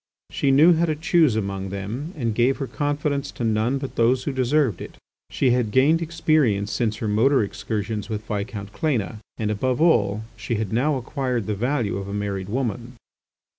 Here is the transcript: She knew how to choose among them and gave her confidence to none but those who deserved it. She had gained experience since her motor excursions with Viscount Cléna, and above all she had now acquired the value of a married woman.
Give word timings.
She 0.31 0.49
knew 0.49 0.73
how 0.73 0.85
to 0.87 0.95
choose 0.95 1.35
among 1.35 1.69
them 1.69 2.11
and 2.17 2.33
gave 2.33 2.57
her 2.57 2.65
confidence 2.65 3.29
to 3.33 3.43
none 3.43 3.77
but 3.77 3.97
those 3.97 4.23
who 4.23 4.31
deserved 4.31 4.81
it. 4.81 4.95
She 5.29 5.51
had 5.51 5.69
gained 5.69 6.01
experience 6.01 6.71
since 6.71 6.95
her 6.95 7.07
motor 7.07 7.43
excursions 7.43 8.09
with 8.09 8.25
Viscount 8.25 8.71
Cléna, 8.73 9.17
and 9.37 9.51
above 9.51 9.79
all 9.79 10.23
she 10.35 10.55
had 10.55 10.73
now 10.73 10.95
acquired 10.97 11.45
the 11.45 11.53
value 11.53 11.97
of 11.97 12.07
a 12.07 12.15
married 12.15 12.49
woman. 12.49 12.93